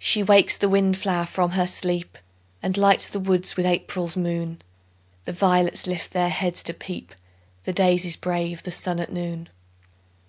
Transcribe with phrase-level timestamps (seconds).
[0.00, 2.18] She wakes the wind flower from her sleep,
[2.60, 4.62] And lights the woods with April's moon;
[5.26, 7.14] The violets lift their heads to peep,
[7.62, 9.48] The daisies brave the sun at noon.